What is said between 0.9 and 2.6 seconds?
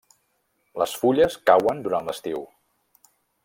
fulles cauen durant l'estiu.